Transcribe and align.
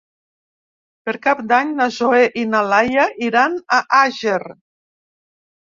Per 1.09 1.13
Cap 1.25 1.43
d'Any 1.51 1.75
na 1.81 1.87
Zoè 1.97 2.23
i 2.45 2.45
na 2.55 2.63
Laia 2.71 3.05
iran 3.29 3.61
a 3.79 3.83
Àger. 4.03 4.43